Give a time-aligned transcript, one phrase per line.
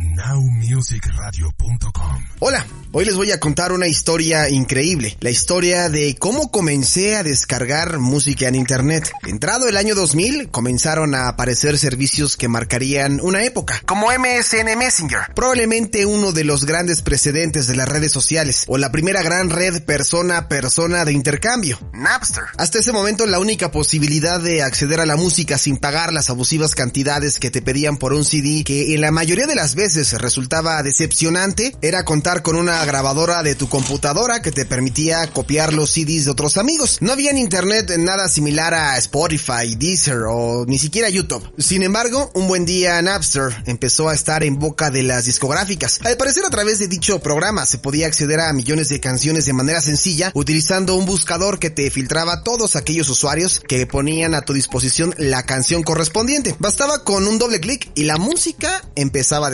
[0.00, 7.16] Nowmusicradio.com Hola, hoy les voy a contar una historia increíble, la historia de cómo comencé
[7.16, 9.12] a descargar música en internet.
[9.26, 15.34] Entrado el año 2000, comenzaron a aparecer servicios que marcarían una época, como MSN Messenger,
[15.34, 19.84] probablemente uno de los grandes precedentes de las redes sociales, o la primera gran red
[19.84, 22.44] persona a persona de intercambio, Napster.
[22.56, 26.74] Hasta ese momento la única posibilidad de acceder a la música sin pagar las abusivas
[26.74, 30.82] cantidades que te pedían por un CD, que en la mayoría de las veces resultaba
[30.82, 36.24] decepcionante, era contar con una grabadora de tu computadora que te permitía copiar los CDs
[36.24, 36.98] de otros amigos.
[37.00, 41.52] No había en internet nada similar a Spotify, Deezer o ni siquiera YouTube.
[41.58, 46.00] Sin embargo, un buen día Napster empezó a estar en boca de las discográficas.
[46.04, 49.52] Al parecer a través de dicho programa se podía acceder a millones de canciones de
[49.52, 54.52] manera sencilla utilizando un buscador que te filtraba todos aquellos usuarios que ponían a tu
[54.52, 56.54] disposición la canción correspondiente.
[56.58, 59.50] Bastaba con un doble clic y la música empezaba a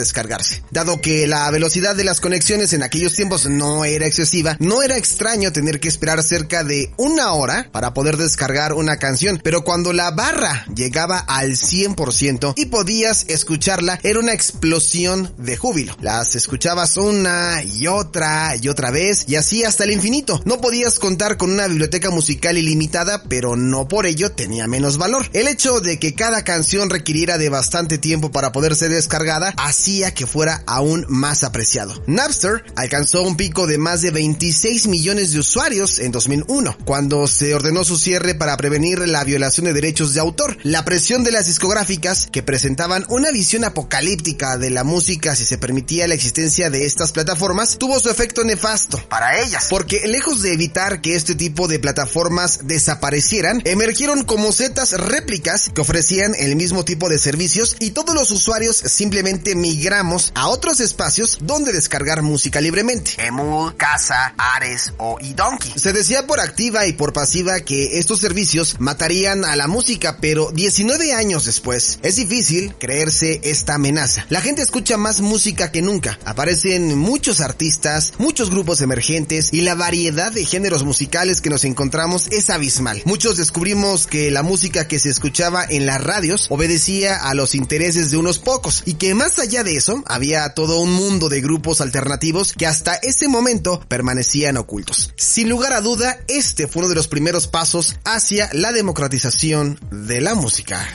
[0.71, 4.97] Dado que la velocidad de las conexiones en aquellos tiempos no era excesiva, no era
[4.97, 9.93] extraño tener que esperar cerca de una hora para poder descargar una canción, pero cuando
[9.93, 15.95] la barra llegaba al 100% y podías escucharla, era una explosión de júbilo.
[16.01, 20.41] Las escuchabas una y otra y otra vez y así hasta el infinito.
[20.45, 25.29] No podías contar con una biblioteca musical ilimitada, pero no por ello tenía menos valor.
[25.33, 30.06] El hecho de que cada canción requiriera de bastante tiempo para poder ser descargada hacía
[30.13, 31.93] que fuera aún más apreciado.
[32.07, 37.53] Napster alcanzó un pico de más de 26 millones de usuarios en 2001, cuando se
[37.53, 40.57] ordenó su cierre para prevenir la violación de derechos de autor.
[40.63, 45.57] La presión de las discográficas, que presentaban una visión apocalíptica de la música si se
[45.57, 50.53] permitía la existencia de estas plataformas, tuvo su efecto nefasto para ellas, porque lejos de
[50.53, 56.85] evitar que este tipo de plataformas desaparecieran, emergieron como setas réplicas que ofrecían el mismo
[56.85, 59.55] tipo de servicios y todos los usuarios simplemente
[59.97, 63.13] migramos a otros espacios donde descargar música libremente.
[63.17, 65.73] Emul, Casa, Ares o iDonkey.
[65.75, 70.51] Se decía por activa y por pasiva que estos servicios matarían a la música, pero
[70.51, 74.25] 19 años después es difícil creerse esta amenaza.
[74.29, 76.19] La gente escucha más música que nunca.
[76.25, 82.27] Aparecen muchos artistas, muchos grupos emergentes y la variedad de géneros musicales que nos encontramos
[82.29, 83.01] es abismal.
[83.05, 88.11] Muchos descubrimos que la música que se escuchaba en las radios obedecía a los intereses
[88.11, 91.81] de unos pocos y que más allá de eso había todo un mundo de grupos
[91.81, 95.13] alternativos que hasta ese momento permanecían ocultos.
[95.17, 100.21] Sin lugar a duda, este fue uno de los primeros pasos hacia la democratización de
[100.21, 100.85] la música.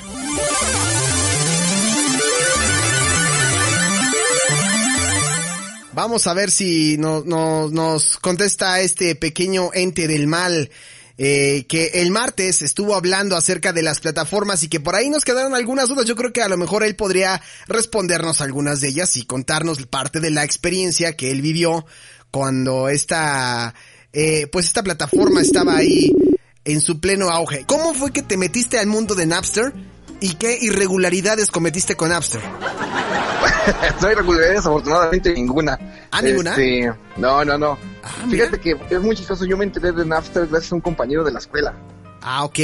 [5.94, 10.70] Vamos a ver si no, no, nos contesta este pequeño ente del mal.
[11.24, 15.24] Eh, que el martes estuvo hablando acerca de las plataformas y que por ahí nos
[15.24, 16.04] quedaron algunas dudas.
[16.04, 20.18] Yo creo que a lo mejor él podría respondernos algunas de ellas y contarnos parte
[20.18, 21.86] de la experiencia que él vivió
[22.32, 23.72] cuando esta,
[24.12, 26.12] eh, pues esta plataforma estaba ahí
[26.64, 27.66] en su pleno auge.
[27.68, 29.72] ¿Cómo fue que te metiste al mundo de Napster
[30.20, 32.40] y qué irregularidades cometiste con Napster?
[34.00, 35.78] no hay irregularidades, afortunadamente ninguna.
[36.10, 36.50] ¿Ah, ninguna?
[36.50, 37.78] Este, no, no, no.
[38.02, 38.46] Ah, mira.
[38.46, 39.44] Fíjate que es muy chistoso.
[39.44, 41.74] Yo me enteré de Napster gracias a un compañero de la escuela.
[42.22, 42.58] Ah, ok.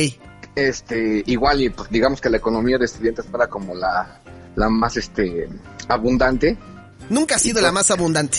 [0.55, 4.21] Este, igual, y pues digamos que la economía de estudiantes era como la,
[4.57, 5.49] la más este
[5.89, 6.57] abundante.
[7.11, 8.39] Nunca ha sido la más abundante.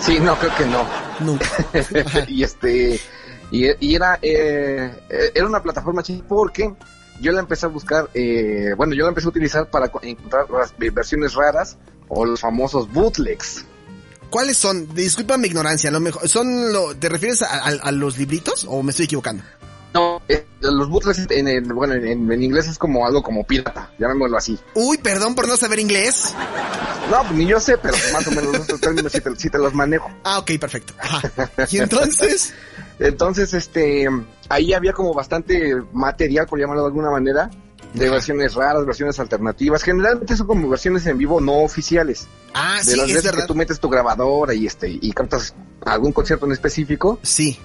[0.00, 0.84] Sí, no, creo que no.
[1.20, 1.46] Nunca.
[2.28, 3.00] y este,
[3.50, 6.74] y, y era, eh, era una plataforma porque
[7.20, 10.46] yo la empecé a buscar, eh, bueno, yo la empecé a utilizar para co- encontrar
[10.50, 11.76] las versiones raras
[12.08, 13.64] o los famosos bootlegs.
[14.30, 14.92] ¿Cuáles son?
[14.94, 18.82] Disculpa mi ignorancia, lo mejor, ¿son lo, ¿te refieres a, a- a los libritos o
[18.82, 19.42] me estoy equivocando?
[19.94, 23.90] No, eh, los bootlegs en, el- bueno, en, en inglés es como algo como pirata,
[23.98, 24.58] llamémoslo así.
[24.74, 26.34] Uy, perdón por no saber inglés.
[27.10, 29.58] No, pues ni yo sé, pero más o menos esos términos sí te, sí te
[29.58, 30.10] los manejo.
[30.24, 30.94] Ah, ok, perfecto.
[30.98, 31.22] Ajá.
[31.70, 32.52] Y entonces,
[32.98, 34.08] Entonces, este,
[34.48, 37.50] ahí había como bastante material, por llamarlo de alguna manera,
[37.92, 39.82] de versiones raras, versiones alternativas.
[39.82, 42.26] Generalmente son como versiones en vivo no oficiales.
[42.54, 43.46] ah, de sí, las es veces que verdad.
[43.48, 45.54] tú metes tu grabadora y este y cantas
[45.84, 47.58] algún concierto en específico, Sí,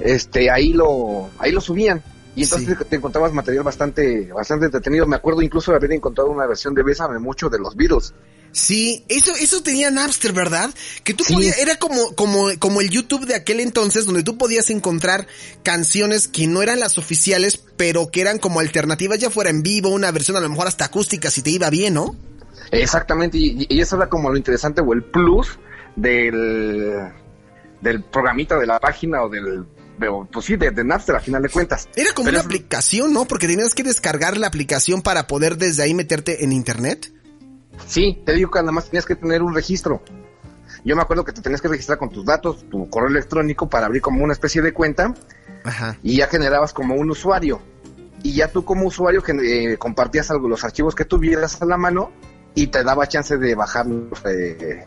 [0.00, 2.02] este ahí lo ahí lo subían.
[2.36, 2.84] Y entonces Sí.
[2.88, 5.06] te, encontrabas material bastante bastante entretenido.
[5.06, 8.14] Me acuerdo incluso de haber encontrado una versión de Bésame mucho de los Beatles.
[8.52, 10.70] Sí, eso, eso tenía Napster, ¿verdad?
[11.04, 14.70] Que tú podías, era como, como, como el YouTube de aquel entonces, donde tú podías
[14.70, 15.28] encontrar
[15.62, 19.90] canciones que no eran las oficiales, pero que eran como alternativas, ya fuera en vivo,
[19.90, 22.16] una versión a lo mejor hasta acústica, si te iba bien, ¿no?
[22.72, 25.58] Exactamente, y, eso era como lo interesante o el plus
[25.94, 26.92] del,
[27.80, 29.64] del programita de la página o del
[30.32, 31.88] pues sí, de, Napster a final de cuentas.
[31.96, 33.24] Era como una aplicación, ¿no?
[33.24, 37.12] Porque tenías que descargar la aplicación para poder desde ahí meterte en internet.
[37.86, 40.02] Sí, te digo que nada más tenías que tener un registro.
[40.84, 43.86] Yo me acuerdo que te tenías que registrar con tus datos, tu correo electrónico para
[43.86, 45.14] abrir como una especie de cuenta.
[45.64, 45.96] Ajá.
[46.02, 47.60] Y ya generabas como un usuario.
[48.22, 52.12] Y ya tú como usuario eh, compartías algo, los archivos que tuvieras a la mano
[52.54, 53.86] y te daba chance de bajar
[54.26, 54.84] eh,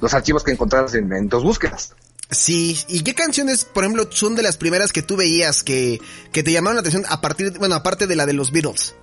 [0.00, 1.94] los archivos que encontraras en, tus búsquedas.
[2.30, 6.00] Sí, ¿y qué canciones, por ejemplo, son de las primeras que tú veías que,
[6.32, 8.96] que te llamaron la atención a partir, bueno, aparte de la de los Beatles?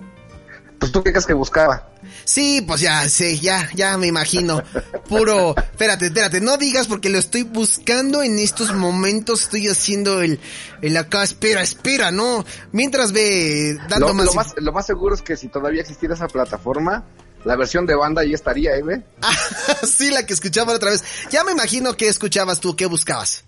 [0.77, 1.89] Pues tú qué crees que buscaba.
[2.25, 4.61] Sí, pues ya, sí, ya, ya me imagino.
[5.07, 10.41] Puro, espérate, espérate, no digas porque lo estoy buscando en estos momentos, estoy haciendo el,
[10.81, 12.43] el acá, espera, espera, no.
[12.73, 14.25] Mientras ve dando lo, más...
[14.25, 14.53] Lo más...
[14.57, 17.05] Lo más seguro es que si todavía existiera esa plataforma,
[17.45, 19.03] la versión de banda ya estaría, ¿eh?
[19.83, 21.03] sí, la que escuchaba otra vez.
[21.29, 23.43] Ya me imagino que escuchabas tú, qué buscabas.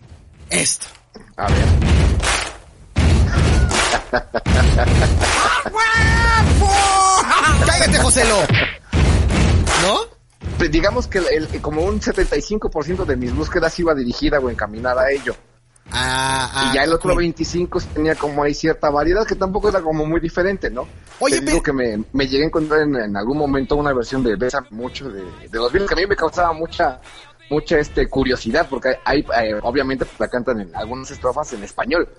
[0.50, 0.86] Esto.
[1.38, 1.65] A ver.
[7.65, 8.38] ¡Cállate, Joselo!
[9.81, 10.15] ¿No?
[10.57, 15.12] Pues digamos que el, como un 75% de mis búsquedas iba dirigida o encaminada a
[15.12, 15.36] ello.
[15.91, 19.81] Ah, ah, y ya el otro 25 tenía como ahí cierta variedad que tampoco era
[19.81, 20.87] como muy diferente, ¿no?
[21.19, 24.35] Oye, Te digo que me, me, llegué a encontrar en, algún momento una versión de
[24.35, 26.99] Besa mucho de, los Beatles que a mí me causaba mucha
[27.49, 32.09] mucha este curiosidad porque hay, eh, obviamente pues, la cantan en algunas estrofas en español.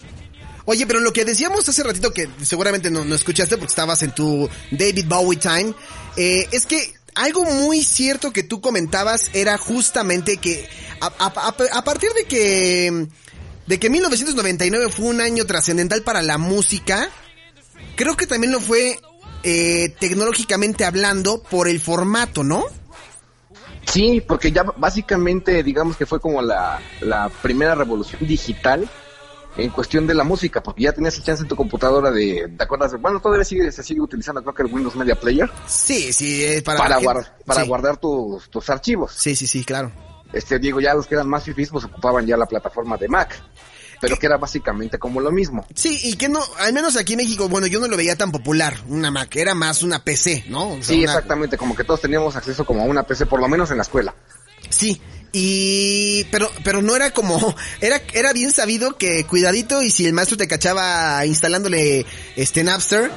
[0.65, 4.13] Oye, pero lo que decíamos hace ratito que seguramente no, no escuchaste porque estabas en
[4.13, 5.75] tu David Bowie time,
[6.17, 10.69] eh, es que algo muy cierto que tú comentabas era justamente que
[11.01, 13.09] a, a, a partir de que
[13.67, 17.09] de que 1999 fue un año trascendental para la música,
[17.97, 18.99] creo que también lo fue
[19.43, 22.65] eh, tecnológicamente hablando por el formato, ¿no?
[23.87, 28.89] Sí, porque ya básicamente digamos que fue como la, la primera revolución digital
[29.57, 33.01] en cuestión de la música, porque ya tenías chance en tu computadora de, ¿te acuerdas?
[33.01, 35.51] Bueno, todavía sigue, se sigue utilizando creo que el Windows Media Player.
[35.67, 39.13] Sí, sí, eh, para, para, para guardar tus, tus archivos.
[39.17, 39.91] Sí, sí, sí, claro.
[40.33, 43.43] Este, digo, ya los que eran más fifís, pues ocupaban ya la plataforma de Mac
[44.01, 45.67] pero que era básicamente como lo mismo.
[45.75, 48.33] Sí, y que no, al menos aquí en México, bueno, yo no lo veía tan
[48.33, 50.77] popular, una Mac, era más una PC, ¿no?
[50.81, 53.79] sí, exactamente, como que todos teníamos acceso como a una PC, por lo menos en
[53.79, 54.15] la escuela.
[54.69, 55.01] Sí,
[55.39, 60.15] y, pero, pero no era como, era, era bien sabido que cuidadito y si el
[60.15, 62.07] maestro te cachaba instalándole
[62.37, 63.11] este Napster,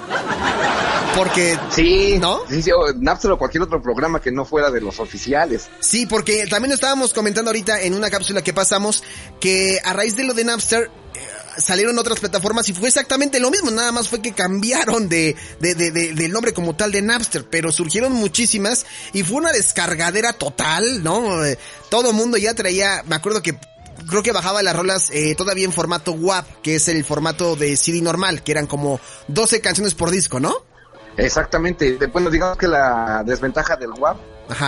[1.16, 2.42] porque, sí, ¿no?
[2.50, 5.70] Sí, sí, o Napster o cualquier otro programa que no fuera de los oficiales.
[5.80, 9.02] Sí, porque también estábamos comentando ahorita en una cápsula que pasamos
[9.40, 10.92] que a raíz de lo de Napster,
[11.58, 15.76] salieron otras plataformas y fue exactamente lo mismo, nada más fue que cambiaron de, de,
[15.76, 21.04] de, del nombre como tal de Napster, pero surgieron muchísimas y fue una descargadera total,
[21.04, 21.46] ¿no?
[21.46, 21.58] Eh,
[21.90, 23.58] todo mundo ya traía, me acuerdo que
[24.08, 27.76] creo que bajaba las rolas eh, todavía en formato WAP, que es el formato de
[27.78, 30.56] CD normal, que eran como 12 canciones por disco, ¿no?
[31.18, 31.98] Exactamente.
[32.08, 34.18] Bueno, digamos que la desventaja del WAP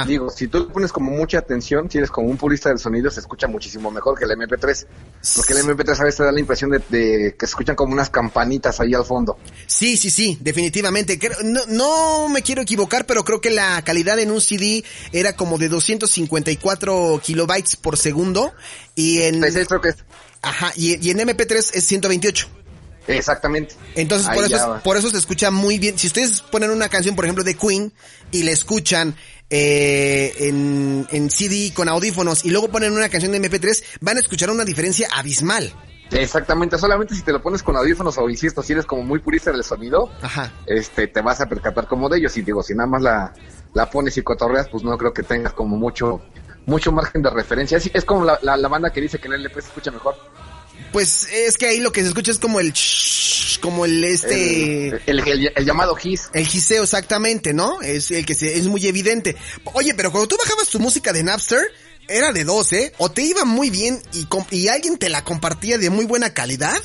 [0.05, 3.19] Digo, si tú pones como mucha atención, si eres como un purista del sonido, se
[3.19, 4.85] escucha muchísimo mejor que el MP3.
[5.35, 8.09] Porque el MP3 a veces te da la impresión de, que se escuchan como unas
[8.09, 9.38] campanitas ahí al fondo.
[9.65, 11.19] Sí, sí, sí, definitivamente.
[11.43, 15.57] No, no me quiero equivocar, pero creo que la calidad en un CD era como
[15.57, 18.53] de 254 kilobytes por segundo.
[18.95, 19.41] Y en...
[19.41, 19.93] creo que
[20.43, 22.47] Ajá, y, y en MP3 es 128.
[23.07, 23.75] Exactamente.
[23.95, 25.97] Entonces, por eso, por eso se escucha muy bien.
[25.97, 27.93] Si ustedes ponen una canción, por ejemplo, de Queen,
[28.31, 29.15] y la escuchan
[29.51, 34.22] eh, en, en CD con audífonos y luego ponen una canción de MP3, van a
[34.22, 35.72] escuchar una diferencia abismal.
[36.10, 39.51] Exactamente, solamente si te lo pones con audífonos o insisto, si eres como muy purista
[39.51, 40.51] del sonido, Ajá.
[40.65, 43.34] este te vas a percatar como de ellos y digo, si nada más la,
[43.74, 46.22] la pones y cotorreas, pues no creo que tengas como mucho
[46.65, 47.77] mucho margen de referencia.
[47.77, 50.15] Es, es como la, la, banda que dice que el LP se escucha mejor.
[50.91, 52.73] Pues es que ahí lo que se escucha es como el
[53.61, 55.19] como el este el,
[55.55, 59.35] el, llamado his el giseo exactamente no es el que se, es muy evidente.
[59.73, 61.61] Oye pero cuando tú bajabas tu música de Napster
[62.07, 65.77] era de dos eh o te iba muy bien y, y alguien te la compartía
[65.77, 66.81] de muy buena calidad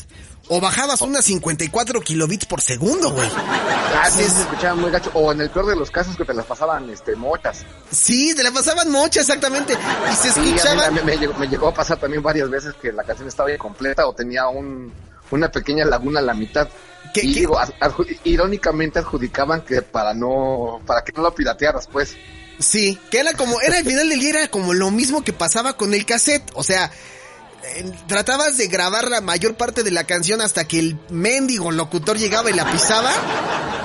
[0.48, 3.28] o bajabas unas 54 kilobits por segundo, güey.
[3.34, 5.10] Ah, sí, se escuchaba muy gacho.
[5.14, 7.64] O en el peor de los casos que te las pasaban, este, mochas.
[7.90, 9.74] Sí, te las pasaban mochas, exactamente.
[9.74, 10.90] Y se escuchaba...
[10.90, 11.16] me,
[11.48, 14.92] llegó, a pasar también varias veces que la canción estaba incompleta o tenía un,
[15.30, 16.68] una pequeña laguna a la mitad.
[17.14, 17.58] y digo,
[18.24, 22.16] irónicamente adjudicaban que para no, para que no lo piratearas, pues.
[22.58, 25.76] Sí, que era como, era al final del día era como lo mismo que pasaba
[25.76, 26.90] con el cassette, o sea,
[28.06, 32.50] tratabas de grabar la mayor parte de la canción hasta que el mendigo locutor llegaba
[32.50, 33.12] y la pisaba,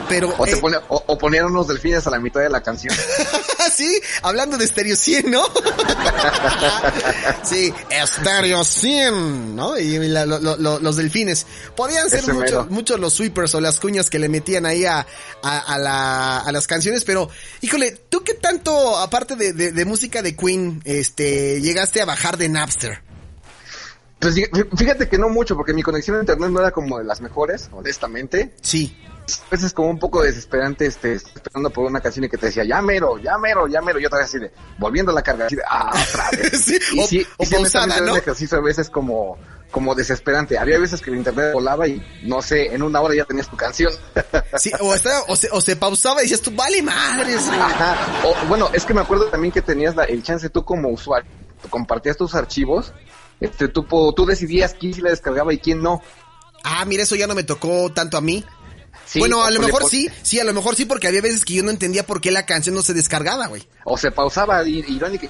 [0.09, 0.33] pero...
[0.37, 2.93] O, te eh, o, ponían unos delfines a la mitad de la canción.
[3.73, 5.43] sí, hablando de Stereo 100, ¿no?
[7.43, 7.73] sí,
[8.05, 9.77] Stereo 100, ¿no?
[9.77, 11.45] Y los delfines.
[11.75, 12.23] Podían ser
[12.69, 15.05] muchos los sweepers o las cuñas que le metían ahí a,
[15.43, 17.29] a, la, a las canciones, pero,
[17.61, 22.49] híjole, ¿tú qué tanto, aparte de, de música de Queen, este, llegaste a bajar de
[22.49, 23.10] Napster?
[24.21, 24.35] Pues
[24.77, 27.69] fíjate que no mucho, porque mi conexión a internet no era como de las mejores,
[27.71, 28.53] honestamente.
[28.61, 28.95] Sí.
[29.47, 32.63] A veces como un poco desesperante, este, esperando por una canción y que te decía,
[32.63, 35.47] ya mero, ya mero, ya mero, y otra vez así de, volviendo a la carga,
[35.47, 36.63] así de, ah, otra vez.
[36.63, 38.15] sí, y o, sí, o ¿no?
[38.15, 39.39] ejercicio a veces como,
[39.71, 40.59] como desesperante.
[40.59, 43.57] Había veces que el internet volaba y, no sé, en una hora ya tenías tu
[43.57, 43.91] canción.
[44.59, 47.47] sí, o, estaba, o, se, o se pausaba y decías tú, vale madres.
[47.47, 47.95] Ajá.
[48.23, 51.27] O, bueno, es que me acuerdo también que tenías la, el chance tú como usuario,
[51.71, 52.93] compartías tus archivos
[53.41, 53.83] este, tú,
[54.15, 56.01] tú decidías quién sí la descargaba y quién no.
[56.63, 58.45] Ah, mira, eso ya no me tocó tanto a mí.
[59.15, 61.63] bueno, a lo mejor sí, sí, a lo mejor sí, porque había veces que yo
[61.63, 63.67] no entendía por qué la canción no se descargaba, güey.
[63.83, 65.25] O se pausaba, irónico,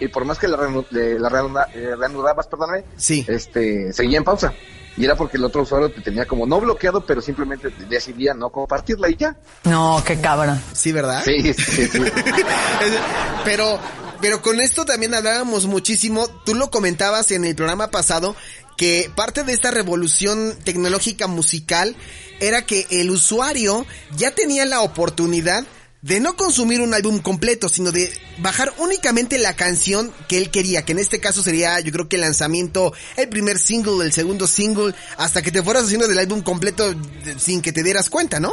[0.00, 3.26] y por más que la, la eh, reanudabas, perdóname, sí.
[3.28, 4.54] este, seguía en pausa.
[4.96, 8.48] Y era porque el otro usuario te tenía como no bloqueado, pero simplemente decidía no
[8.48, 9.36] compartirla y ya.
[9.64, 10.58] No, qué cabrón.
[10.72, 11.22] Sí, ¿verdad?
[11.22, 12.00] Sí, sí, sí.
[13.44, 13.78] pero,
[14.20, 18.36] pero con esto también hablábamos muchísimo, tú lo comentabas en el programa pasado,
[18.76, 21.96] que parte de esta revolución tecnológica musical
[22.40, 25.64] era que el usuario ya tenía la oportunidad
[26.02, 30.84] de no consumir un álbum completo, sino de bajar únicamente la canción que él quería,
[30.84, 34.46] que en este caso sería yo creo que el lanzamiento, el primer single, el segundo
[34.46, 36.94] single, hasta que te fueras haciendo del álbum completo
[37.38, 38.52] sin que te dieras cuenta, ¿no?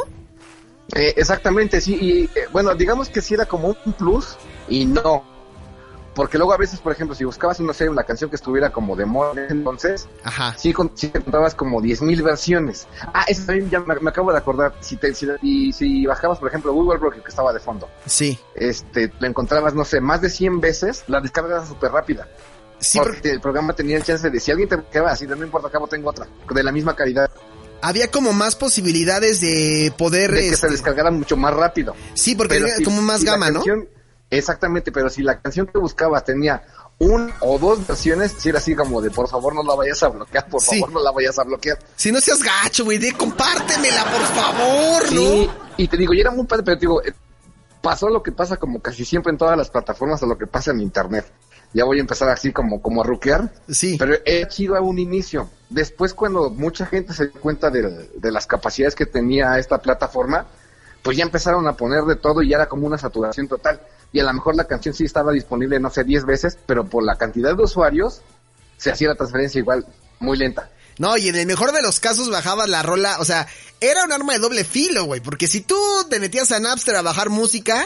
[0.96, 4.36] Eh, exactamente, sí, y eh, bueno, digamos que sí era como un plus
[4.68, 5.24] y no,
[6.14, 8.94] porque luego a veces, por ejemplo, si buscabas, no sé, una canción que estuviera como
[8.96, 10.54] de moda entonces, Ajá.
[10.56, 12.86] sí, con, sí encontrabas como 10.000 versiones.
[13.12, 14.74] Ah, eso también ya me, acabo de acordar.
[14.80, 17.88] Si, te, si, y, si bajabas, por ejemplo, Google Rock, que estaba de fondo.
[18.06, 18.38] Sí.
[18.54, 22.28] Este, lo encontrabas, no sé, más de 100 veces, la descarga era súper rápida.
[22.78, 25.68] Sí, porque el programa tenía el chance de, si alguien te quedaba así, no importa,
[25.68, 27.30] acabo tengo otra, de la misma calidad
[27.80, 30.30] había como más posibilidades de poder...
[30.30, 31.94] De que se este, descargara mucho más rápido.
[32.14, 33.62] Sí, porque había como más gama, ¿no?
[34.30, 36.62] Exactamente, pero si la canción que buscabas tenía
[36.98, 40.08] un o dos versiones, si era así como de por favor no la vayas a
[40.08, 41.78] bloquear, por favor no la vayas a bloquear.
[41.96, 46.30] Si no seas gacho, güey, de compártemela, por favor, sí, y te digo, y era
[46.30, 47.12] muy padre, pero te digo, eh,
[47.82, 50.70] pasó lo que pasa como casi siempre en todas las plataformas o lo que pasa
[50.70, 51.26] en internet.
[51.74, 53.52] Ya voy a empezar así como, como a ruquear.
[53.68, 53.96] Sí.
[53.98, 55.50] Pero he sido a un inicio.
[55.68, 60.46] Después cuando mucha gente se dio cuenta de, de las capacidades que tenía esta plataforma,
[61.02, 63.80] pues ya empezaron a poner de todo y ya era como una saturación total
[64.14, 67.02] y a lo mejor la canción sí estaba disponible, no sé, 10 veces, pero por
[67.02, 68.22] la cantidad de usuarios
[68.76, 69.84] se hacía la transferencia igual
[70.20, 70.70] muy lenta.
[70.98, 73.48] No, y en el mejor de los casos bajabas la rola, o sea,
[73.80, 75.76] era un arma de doble filo, güey, porque si tú
[76.08, 77.84] te metías a Napster a bajar música,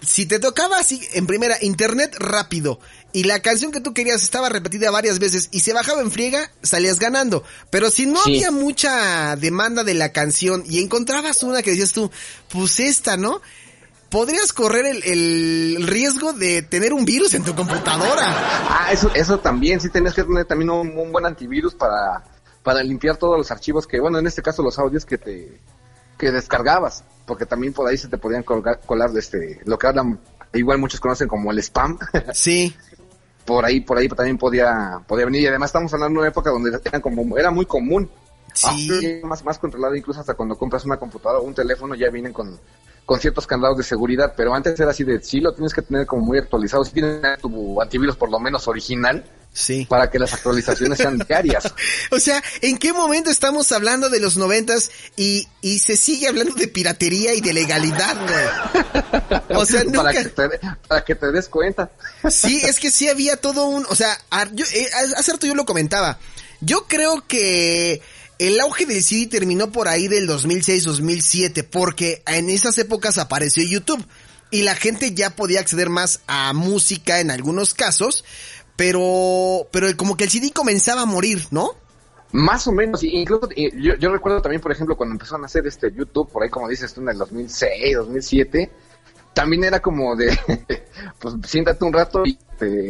[0.00, 2.78] si te tocaba así, en primera, internet rápido,
[3.12, 6.52] y la canción que tú querías estaba repetida varias veces y se bajaba en friega,
[6.62, 7.42] salías ganando.
[7.70, 12.08] Pero si no había mucha demanda de la canción y encontrabas una que decías tú,
[12.50, 13.42] pues esta, ¿no?
[14.10, 18.24] Podrías correr el, riesgo de tener un virus en tu computadora.
[18.26, 22.24] Ah, eso, eso también, sí tenías que tener también un, buen antivirus para,
[22.62, 25.60] para limpiar todos los archivos que, bueno, en este caso los audios que te
[26.18, 29.86] que descargabas, porque también por ahí se te podían colgar, colar de este, lo que
[29.86, 30.20] hablan,
[30.52, 31.98] igual muchos conocen como el spam.
[32.34, 32.76] Sí.
[33.46, 36.50] por ahí, por ahí también podía, podía venir, y además estamos hablando de una época
[36.50, 38.10] donde era como, era muy común.
[38.52, 39.20] Sí.
[39.22, 42.58] más, más controlado incluso hasta cuando compras una computadora o un teléfono ya vienen con
[43.10, 46.06] con ciertos candados de seguridad, pero antes era así de, sí lo tienes que tener
[46.06, 49.84] como muy actualizado, si tienes tu antivirus por lo menos original, Sí.
[49.84, 51.74] Para que las actualizaciones sean diarias.
[52.12, 56.54] o sea, ¿en qué momento estamos hablando de los noventas y, y se sigue hablando
[56.54, 59.58] de piratería y de legalidad, güey?
[59.58, 60.04] O sea, nunca...
[60.04, 60.48] para, que te,
[60.86, 61.90] para que te des cuenta.
[62.28, 64.16] sí, es que sí había todo un, o sea,
[64.52, 66.20] yo, eh, hace rato yo lo comentaba.
[66.60, 68.02] Yo creo que
[68.40, 74.02] el auge del CD terminó por ahí del 2006-2007 porque en esas épocas apareció YouTube
[74.50, 78.24] y la gente ya podía acceder más a música en algunos casos,
[78.76, 81.72] pero, pero como que el CD comenzaba a morir, ¿no?
[82.32, 86.30] Más o menos, incluso yo, recuerdo también, por ejemplo, cuando empezaron a hacer este YouTube,
[86.30, 88.70] por ahí como dices tú, en el 2006, 2007,
[89.34, 90.30] también era como de,
[91.18, 92.38] pues siéntate un rato y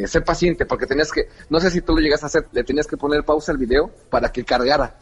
[0.06, 2.86] sé paciente, porque tenías que, no sé si tú lo llegas a hacer, le tenías
[2.86, 4.96] que poner pausa al video para que cargara.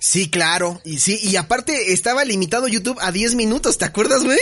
[0.00, 0.80] Sí, claro.
[0.84, 4.38] Y sí, y aparte estaba limitado YouTube a 10 minutos, ¿te acuerdas, güey?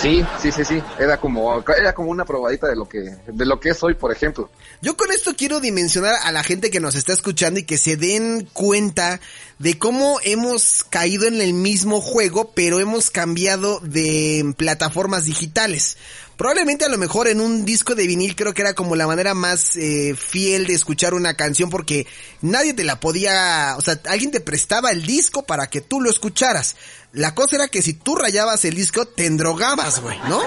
[0.00, 0.82] Sí, sí, sí, sí.
[0.98, 4.12] Era como, era como una probadita de lo que, de lo que es hoy, por
[4.12, 4.50] ejemplo.
[4.82, 7.96] Yo con esto quiero dimensionar a la gente que nos está escuchando y que se
[7.96, 9.20] den cuenta
[9.58, 15.96] de cómo hemos caído en el mismo juego, pero hemos cambiado de plataformas digitales.
[16.36, 19.34] Probablemente a lo mejor en un disco de vinil creo que era como la manera
[19.34, 22.06] más eh, fiel de escuchar una canción porque
[22.40, 26.10] nadie te la podía, o sea, alguien te prestaba el disco para que tú lo
[26.10, 26.76] escucharas.
[27.12, 30.42] La cosa era que si tú rayabas el disco te endrogabas, güey, ¿no?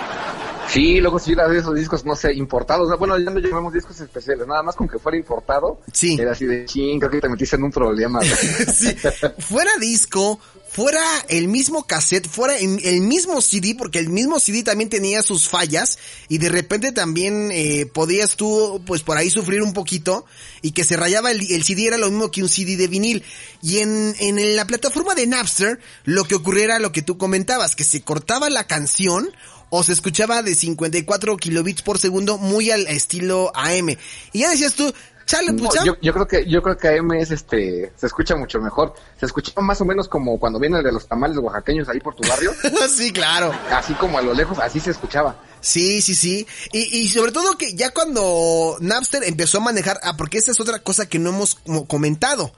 [0.69, 2.97] Sí, luego si era de esos discos, no sé, importados.
[2.99, 5.79] Bueno, ya no llamamos discos especiales, nada más con que fuera importado.
[5.91, 6.17] Sí.
[6.19, 8.19] Era así de ching, creo que te metiste en un problema.
[8.73, 8.95] sí.
[9.39, 14.89] Fuera disco, fuera el mismo cassette, fuera el mismo CD, porque el mismo CD también
[14.89, 15.97] tenía sus fallas
[16.27, 20.25] y de repente también eh, podías tú, pues por ahí sufrir un poquito
[20.61, 23.23] y que se rayaba el, el, CD era lo mismo que un CD de vinil.
[23.61, 27.75] Y en, en la plataforma de Napster, lo que ocurría era lo que tú comentabas,
[27.75, 29.29] que se cortaba la canción
[29.69, 33.89] o se escuchaba de 54 kilobits por segundo muy al estilo AM.
[34.31, 34.93] Y ya decías tú,
[35.25, 38.35] chale, pues no, yo, yo, creo que yo creo que AM es este se escucha
[38.35, 38.93] mucho mejor.
[39.19, 42.15] Se escuchaba más o menos como cuando viene el de los tamales oaxaqueños ahí por
[42.15, 42.51] tu barrio.
[42.89, 43.51] sí, claro.
[43.71, 45.39] Así como a lo lejos, así se escuchaba.
[45.59, 46.47] Sí, sí, sí.
[46.71, 50.59] Y, y sobre todo que ya cuando Napster empezó a manejar, ah, porque esa es
[50.59, 51.55] otra cosa que no hemos
[51.87, 52.53] comentado.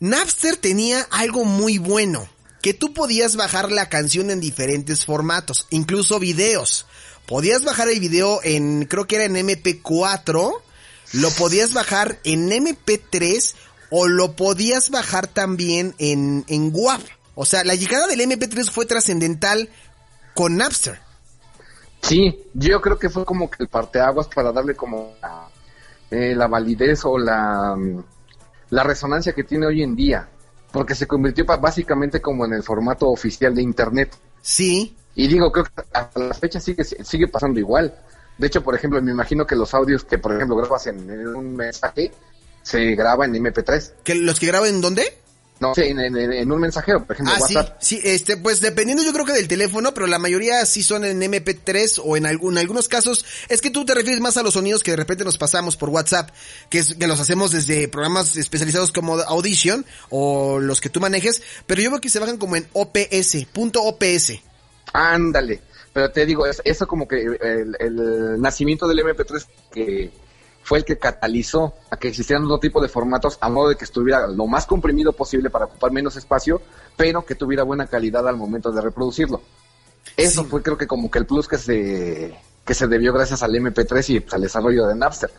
[0.00, 2.28] Napster tenía algo muy bueno
[2.60, 6.86] que tú podías bajar la canción en diferentes formatos, incluso videos.
[7.26, 10.52] Podías bajar el video en, creo que era en MP4,
[11.12, 13.54] lo podías bajar en MP3
[13.90, 17.00] o lo podías bajar también en, en WAV.
[17.34, 19.68] O sea, la llegada del MP3 fue trascendental
[20.34, 21.00] con Napster.
[22.02, 25.48] Sí, yo creo que fue como que el parteaguas para darle como la,
[26.10, 27.76] eh, la validez o la,
[28.70, 30.28] la resonancia que tiene hoy en día
[30.72, 34.16] porque se convirtió básicamente como en el formato oficial de Internet.
[34.42, 34.96] Sí.
[35.14, 37.94] Y digo, creo que hasta la fecha sigue, sigue pasando igual.
[38.38, 41.26] De hecho, por ejemplo, me imagino que los audios que, por ejemplo, grabas en, en
[41.28, 42.10] un mensaje,
[42.62, 43.92] se graba en MP3.
[44.04, 45.19] ¿Que ¿Los que graban en dónde?
[45.60, 47.76] No, sí, en, en, en, un mensajero, por ejemplo, ah, WhatsApp.
[47.80, 51.04] Sí, sí, este, pues dependiendo yo creo que del teléfono, pero la mayoría sí son
[51.04, 54.42] en MP3 o en, algún, en algunos casos, es que tú te refieres más a
[54.42, 56.30] los sonidos que de repente nos pasamos por WhatsApp,
[56.70, 61.42] que, es, que los hacemos desde programas especializados como Audition o los que tú manejes,
[61.66, 64.40] pero yo veo que se bajan como en OPS, punto OPS.
[64.94, 65.60] Ándale,
[65.92, 70.10] pero te digo, eso como que el, el nacimiento del MP3 que
[70.62, 73.84] fue el que catalizó a que existieran otro tipo de formatos a modo de que
[73.84, 76.60] estuviera lo más comprimido posible para ocupar menos espacio,
[76.96, 79.42] pero que tuviera buena calidad al momento de reproducirlo.
[80.16, 80.48] Eso sí.
[80.48, 84.08] fue creo que como que el plus que se, que se debió gracias al MP3
[84.08, 85.30] y pues, al desarrollo de Napster.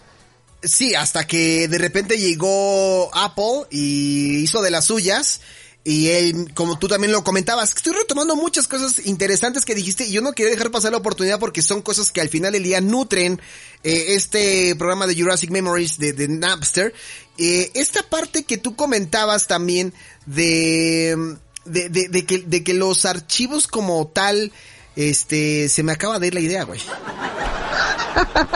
[0.64, 5.42] Sí, hasta que de repente llegó Apple y hizo de las suyas.
[5.84, 10.12] Y él, como tú también lo comentabas, estoy retomando muchas cosas interesantes que dijiste y
[10.12, 12.82] yo no quería dejar pasar la oportunidad porque son cosas que al final del día
[12.82, 13.42] nutren
[13.84, 16.94] eh, este programa de Jurassic Memories de, de Napster.
[17.40, 19.92] Eh, esta parte que tú comentabas también
[20.28, 24.52] de, de, de, de, que, de que los archivos como tal,
[24.96, 26.80] este, se me acaba de ir la idea, güey.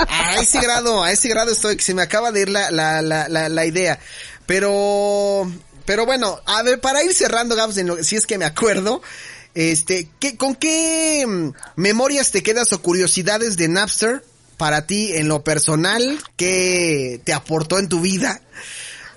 [0.07, 3.01] A ese grado, a ese grado estoy, que se me acaba de ir la, la,
[3.01, 3.99] la, la, la idea.
[4.45, 5.49] Pero,
[5.86, 9.02] pero bueno, a ver, para ir cerrando, Gabs, en lo, si es que me acuerdo,
[9.54, 11.26] este, ¿qué, ¿con qué
[11.76, 14.24] memorias te quedas o curiosidades de Napster
[14.58, 16.19] para ti en lo personal?
[16.36, 18.41] ¿Qué te aportó en tu vida?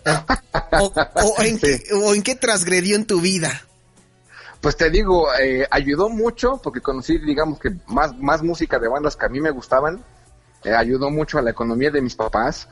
[0.07, 3.65] O, o, o, en, qué, ¿O en qué transgredió en tu vida?
[4.61, 9.17] Pues te digo, eh, ayudó mucho porque conocí, digamos que más, más música de bandas
[9.17, 10.05] que a mí me gustaban.
[10.65, 12.69] Eh, ayudó mucho a la economía de mis papás.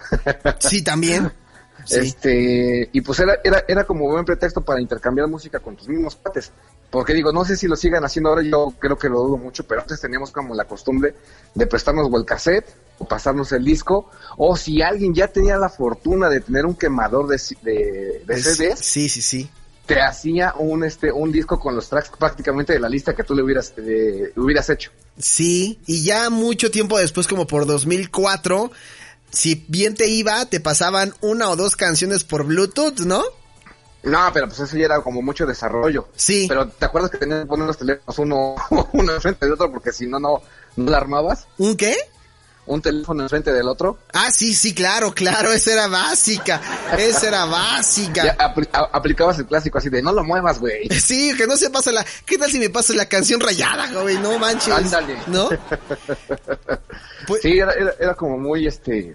[0.59, 1.33] Sí, también.
[1.87, 2.01] Sí.
[2.01, 6.16] Este, y pues era, era, era como buen pretexto para intercambiar música con tus mismos
[6.16, 6.53] pates.
[6.90, 9.64] Porque digo, no sé si lo sigan haciendo ahora, yo creo que lo dudo mucho,
[9.66, 11.14] pero antes teníamos como la costumbre
[11.55, 12.66] de prestarnos o el cassette,
[12.99, 17.27] o pasarnos el disco, o si alguien ya tenía la fortuna de tener un quemador
[17.27, 18.79] de, de, de CDs.
[18.79, 19.51] Sí, sí, sí.
[19.87, 23.35] Te hacía un, este, un disco con los tracks prácticamente de la lista que tú
[23.35, 24.90] le hubieras, eh, hubieras hecho.
[25.18, 28.70] Sí, y ya mucho tiempo después, como por 2004,
[29.37, 33.22] si bien te iba, te pasaban una o dos canciones por Bluetooth, ¿no?
[34.03, 36.09] No, pero pues eso ya era como mucho desarrollo.
[36.16, 36.46] Sí.
[36.49, 38.55] Pero ¿te acuerdas que tenías que poner los teléfonos uno,
[38.94, 40.40] uno enfrente del otro porque si no, no,
[40.77, 41.46] no la armabas?
[41.59, 41.94] ¿Un qué?
[42.64, 43.99] Un teléfono enfrente del otro.
[44.14, 46.61] Ah, sí, sí, claro, claro, esa era básica.
[46.96, 48.25] Esa era básica.
[48.25, 50.88] Ya apl aplicabas el clásico así de no lo muevas, güey.
[50.99, 52.07] Sí, que no se pasa la.
[52.25, 54.16] ¿Qué tal si me pasa la canción rayada, güey?
[54.16, 54.72] No manches.
[54.72, 55.18] Ándale.
[55.27, 55.51] ¿No?
[57.29, 57.42] pues...
[57.42, 59.14] Sí, era, era, era como muy este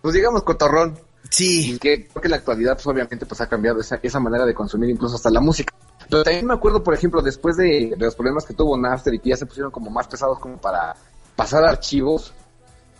[0.00, 0.98] pues digamos cotorrón.
[1.28, 1.74] Sí.
[1.74, 4.44] Y que creo que en la actualidad, pues obviamente, pues ha cambiado esa, esa manera
[4.44, 5.74] de consumir incluso hasta la música.
[6.08, 9.20] Pero también me acuerdo, por ejemplo, después de, de los problemas que tuvo Napster y
[9.20, 10.96] que ya se pusieron como más pesados como para
[11.36, 12.32] pasar archivos,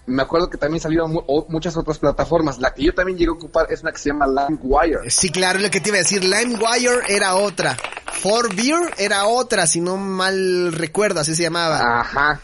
[0.06, 2.58] me acuerdo que también salieron mu o muchas otras plataformas.
[2.58, 5.10] La que yo también llegué a ocupar es una que se llama LimeWire.
[5.10, 6.22] Sí, claro, lo que te iba a decir.
[6.24, 7.76] LimeWire era otra.
[8.20, 12.00] For Beer era otra, si no mal recuerdo, así se llamaba.
[12.00, 12.40] Ajá.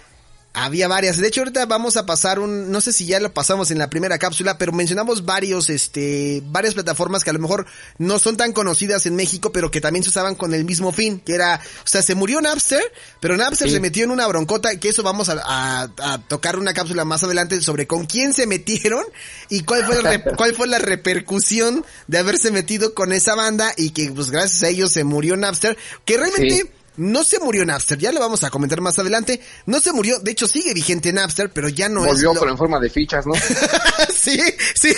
[0.59, 1.19] Había varias.
[1.19, 3.90] De hecho, ahorita vamos a pasar un, no sé si ya lo pasamos en la
[3.90, 7.66] primera cápsula, pero mencionamos varios, este, varias plataformas que a lo mejor
[7.99, 11.21] no son tan conocidas en México, pero que también se usaban con el mismo fin,
[11.21, 12.81] que era, o sea, se murió Napster,
[13.21, 13.75] pero Napster Sí.
[13.75, 17.23] se metió en una broncota, que eso vamos a, a- a tocar una cápsula más
[17.23, 19.05] adelante sobre con quién se metieron
[19.51, 19.97] y cuál fue
[20.38, 24.69] cuál fue la repercusión de haberse metido con esa banda y que, pues, gracias a
[24.69, 26.71] ellos se murió Napster, que realmente, Sí.
[26.97, 29.41] No se murió Napster, ya lo vamos a comentar más adelante.
[29.67, 32.35] No se murió, de hecho sigue vigente Napster, pero ya no Volvió, es.
[32.35, 33.35] lo- pero en forma de fichas, ¿no?
[34.13, 34.39] sí,
[34.75, 34.93] sí,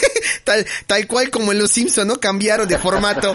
[0.44, 2.18] tal, tal cual como en los Simpson, ¿no?
[2.20, 3.34] Cambiaron de formato.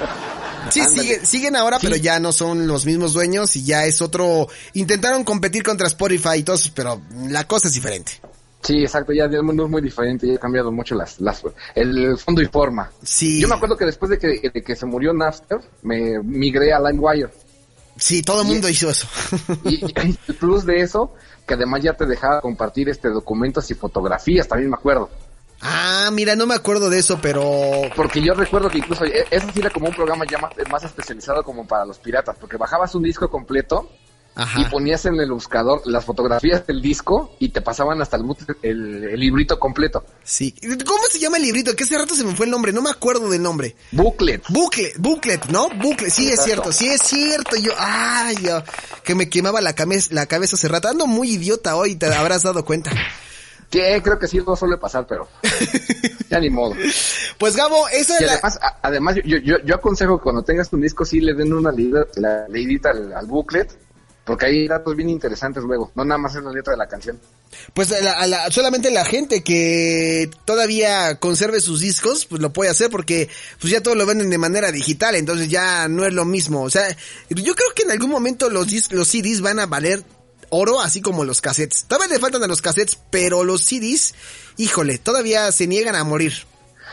[0.70, 4.48] Sí, sigue- siguen ahora, pero ya no son los mismos dueños y ya es otro.
[4.74, 8.14] Intentaron competir contra Spotify y todo eso, pero la cosa es diferente.
[8.62, 11.42] Sí, exacto, ya el mundo es muy diferente, ya ha cambiado mucho las, las,
[11.76, 12.90] el fondo y forma.
[13.04, 13.42] Sí.
[13.42, 16.80] Yo me acuerdo que después de que, de que se murió Napster, me migré a
[16.80, 17.30] LimeWire.
[18.04, 19.08] Sí, todo el mundo hizo eso.
[19.64, 21.14] Y, y el plus de eso,
[21.48, 25.10] que además ya te dejaba compartir este documentos y fotografías, también me acuerdo.
[25.62, 27.44] ah, mira, no me acuerdo de eso, pero.
[27.96, 30.84] Porque yo recuerdo que incluso e- eso sí era como un programa ya más, más
[30.84, 33.90] especializado como para los piratas, porque bajabas un disco completo
[34.36, 34.70] y Ajá.
[34.72, 38.24] ponías en el buscador las fotografías del disco y te pasaban hasta el,
[38.64, 40.04] el, el librito completo.
[40.24, 40.56] Sí.
[40.86, 41.76] ¿Cómo se llama el librito?
[41.76, 43.76] Que hace rato se me fue el nombre, no me acuerdo del nombre.
[43.92, 44.44] Booklet.
[44.50, 45.70] Booklet, booklet, ¿no?
[45.70, 46.46] Booklet, sí es Exacto.
[46.46, 47.56] cierto, sí es cierto.
[47.58, 48.64] Yo, ay, yo,
[49.04, 50.88] que me quemaba la, cabeza la cabeza hace rato.
[50.88, 52.90] Ando muy idiota hoy, te habrás dado cuenta.
[53.70, 55.28] Que creo que sí, no suele pasar, pero
[56.30, 56.76] ya ni modo.
[57.38, 58.34] Pues Gabo, esa Y es la...
[58.34, 61.54] además, a- además yo, yo, yo aconsejo que cuando tengas un disco sí le den
[61.54, 63.72] una leída, la leidita al, al booklet,
[64.26, 67.20] porque hay datos bien interesantes luego, no nada más es la letra de la canción.
[67.74, 72.52] Pues a la- a la- solamente la gente que todavía conserve sus discos, pues lo
[72.54, 76.14] puede hacer porque pues ya todo lo venden de manera digital, entonces ya no es
[76.14, 76.64] lo mismo.
[76.64, 76.88] O sea,
[77.30, 80.04] yo creo que en algún momento los, los CDs van a valer
[80.50, 81.86] oro, así como los cassettes.
[81.88, 84.14] Todavía le faltan a los cassettes, pero los CDs,
[84.58, 86.34] híjole, todavía se niegan a morir.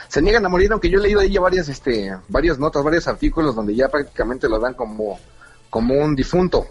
[0.09, 3.07] Se niegan a morir, aunque yo he leído ahí ya varias, este, varias notas, varios
[3.07, 5.21] artículos donde ya prácticamente lo dan como,
[5.71, 6.67] como un difunto.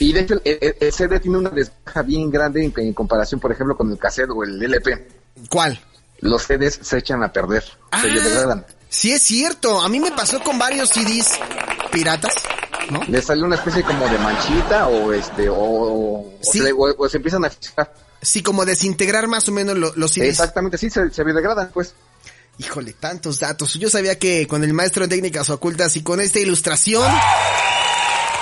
[0.00, 3.40] Y de hecho el, el- el CD tiene una desventaja bien grande en, en comparación,
[3.40, 5.08] por ejemplo, con el cassette o el LP.
[5.50, 5.80] ¿Cuál?
[6.20, 8.02] Los CDs se echan a perder, Ah.
[8.02, 8.66] se degradan.
[8.88, 11.32] Sí es cierto, a mí me pasó con varios CDs
[11.92, 12.32] piratas,
[12.90, 13.00] ¿no?
[13.06, 16.60] Le sale una especie como de manchita o este, o, Sí.
[16.76, 17.92] o- o se empiezan a fijar.
[18.22, 20.30] Sí, como desintegrar más o menos lo- los CDs.
[20.30, 21.94] Exactamente, sí, se, se degradan, pues.
[22.58, 23.74] Híjole, tantos datos.
[23.74, 27.08] Yo sabía que con el maestro de técnicas ocultas y con esta ilustración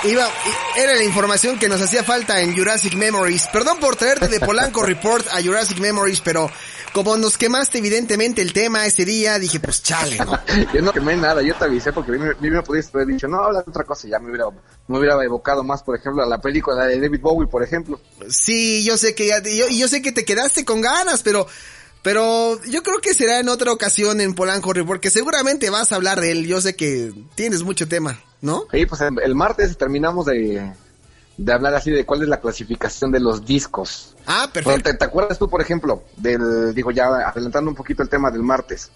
[0.03, 0.27] iba
[0.75, 3.47] era la información que nos hacía falta en Jurassic Memories.
[3.47, 6.49] Perdón por traerte de Polanco Report a Jurassic Memories, pero
[6.93, 10.39] como nos quemaste evidentemente el tema ese día, dije, pues chale, ¿no?
[10.73, 13.61] Yo no quemé nada, yo te avisé porque bien me pudiste haber dicho, no, habla
[13.61, 14.45] de otra cosa, ya me hubiera,
[14.87, 17.99] me hubiera evocado más, por ejemplo, a la película de David Bowie, por ejemplo.
[18.29, 21.47] Sí, yo sé que ya, yo, yo sé que te quedaste con ganas, pero
[22.01, 25.95] pero yo creo que será en otra ocasión en Polanco Report, que seguramente vas a
[25.95, 26.45] hablar de él.
[26.47, 28.65] Yo sé que tienes mucho tema, ¿no?
[28.73, 30.73] Y pues el, martes terminamos de,
[31.37, 34.15] de hablar así de cuál es la clasificación de los discos.
[34.25, 34.91] Ah, Pero perfecto.
[34.91, 38.43] ¿te, te acuerdas tú, por ejemplo, del, digo ya adelantando un poquito el tema del
[38.43, 38.91] martes,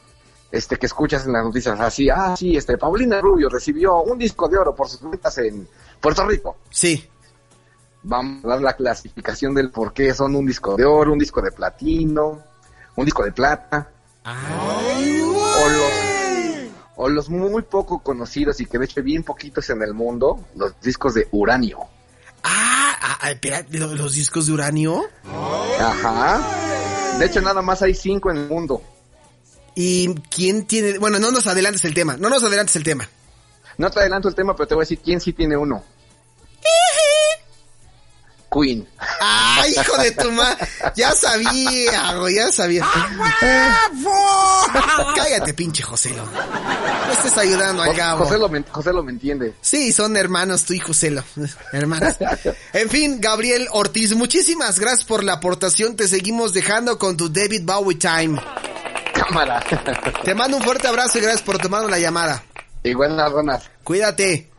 [0.51, 4.49] este que escuchas en las noticias así, ah, sí, este, Paulina Rubio recibió un disco
[4.49, 5.67] de oro por sus ventas en
[5.99, 6.57] Puerto Rico.
[6.69, 7.07] Sí.
[8.03, 11.41] Vamos a dar la clasificación del por qué son un disco de oro, un disco
[11.41, 12.43] de platino,
[12.95, 13.89] un disco de plata,
[14.25, 15.91] o los,
[16.95, 20.79] o los muy poco conocidos y que de hecho bien poquitos en el mundo, los
[20.81, 21.79] discos de uranio.
[22.43, 25.03] Ah, ah, ah, espera, ¿lo- los discos de uranio.
[25.79, 27.17] Ajá.
[27.19, 28.81] De hecho, nada más hay cinco en el mundo.
[29.75, 30.97] ¿Y quién tiene?
[30.97, 32.17] Bueno, no nos adelantes el tema.
[32.17, 33.07] No nos adelantes el tema.
[33.77, 35.83] No te adelanto el tema, pero te voy a decir quién sí tiene uno.
[38.51, 38.85] Queen.
[38.99, 40.57] ¡Ah, hijo de tu ma!
[40.95, 42.85] Ya sabía, güey, ya sabía.
[45.15, 46.25] Cállate, pinche Joselo.
[46.25, 48.25] No estés ayudando al Gabo.
[48.25, 49.53] José lo, me, José lo me entiende.
[49.61, 51.23] Sí, son hermanos tú y Joselo.
[51.71, 52.15] Hermanos.
[52.73, 55.95] En fin, Gabriel Ortiz, muchísimas gracias por la aportación.
[55.95, 58.41] Te seguimos dejando con tu David Bowie Time.
[59.13, 59.63] Cámara.
[60.23, 62.43] Te mando un fuerte abrazo y gracias por tomar la llamada.
[62.83, 63.69] igual las donas.
[63.83, 64.50] Cuídate.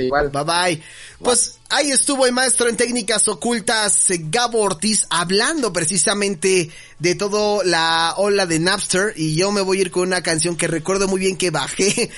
[0.00, 0.30] Igual.
[0.30, 0.82] Bye bye.
[1.18, 8.14] Pues Ahí estuvo el maestro en técnicas ocultas Gabo Ortiz hablando precisamente de todo la
[8.16, 11.20] ola de Napster y yo me voy a ir con una canción que recuerdo muy
[11.20, 12.10] bien que bajé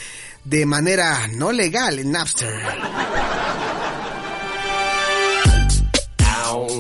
[0.45, 2.63] de manera no legal en Napster.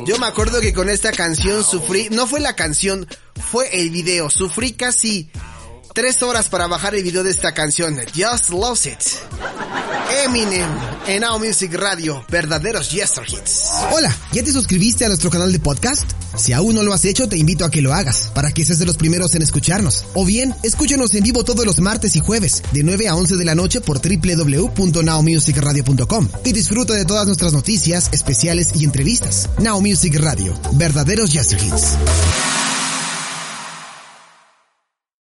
[0.07, 4.31] Yo me acuerdo que con esta canción sufrí, no fue la canción, fue el video,
[4.31, 5.29] sufrí casi
[5.93, 9.01] tres horas para bajar el video de esta canción, Just Lost It.
[10.25, 10.69] Eminem
[11.07, 13.63] en Now Music Radio, verdaderos Yester Hits.
[13.93, 16.11] Hola, ¿ya te suscribiste a nuestro canal de podcast?
[16.37, 18.79] Si aún no lo has hecho, te invito a que lo hagas, para que seas
[18.79, 20.05] de los primeros en escucharnos.
[20.15, 23.45] O bien, escúchanos en vivo todos los martes y jueves, de 9 a 11 de
[23.45, 29.51] la noche por www.nowmusicradio.com y disfruta de todas nuestras noticias, especiales y entrevistas.
[29.59, 31.97] Now Music Radio, verdaderos Yester Hits.